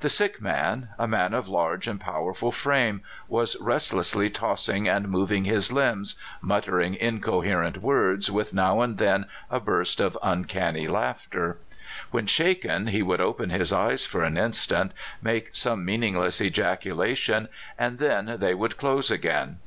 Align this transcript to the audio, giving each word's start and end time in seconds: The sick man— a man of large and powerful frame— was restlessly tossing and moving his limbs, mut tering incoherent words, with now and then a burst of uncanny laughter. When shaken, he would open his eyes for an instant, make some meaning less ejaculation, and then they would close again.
The 0.00 0.08
sick 0.08 0.40
man— 0.40 0.88
a 0.98 1.06
man 1.06 1.34
of 1.34 1.48
large 1.48 1.86
and 1.86 2.00
powerful 2.00 2.50
frame— 2.50 3.02
was 3.36 3.58
restlessly 3.60 4.30
tossing 4.30 4.88
and 4.88 5.10
moving 5.10 5.44
his 5.44 5.70
limbs, 5.70 6.14
mut 6.40 6.64
tering 6.64 6.96
incoherent 6.96 7.82
words, 7.82 8.30
with 8.30 8.54
now 8.54 8.80
and 8.80 8.96
then 8.96 9.26
a 9.50 9.60
burst 9.60 10.00
of 10.00 10.16
uncanny 10.22 10.88
laughter. 10.88 11.58
When 12.10 12.26
shaken, 12.26 12.86
he 12.86 13.02
would 13.02 13.20
open 13.20 13.50
his 13.50 13.70
eyes 13.70 14.06
for 14.06 14.24
an 14.24 14.38
instant, 14.38 14.92
make 15.20 15.54
some 15.54 15.84
meaning 15.84 16.16
less 16.16 16.40
ejaculation, 16.40 17.48
and 17.78 17.98
then 17.98 18.36
they 18.38 18.54
would 18.54 18.78
close 18.78 19.10
again. 19.10 19.58